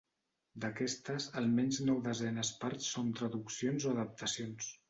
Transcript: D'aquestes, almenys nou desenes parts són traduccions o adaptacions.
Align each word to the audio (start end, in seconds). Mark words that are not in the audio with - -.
D'aquestes, 0.63 1.27
almenys 1.41 1.79
nou 1.91 2.01
desenes 2.09 2.53
parts 2.65 2.91
són 2.97 3.15
traduccions 3.21 3.91
o 3.93 3.97
adaptacions. 3.97 4.77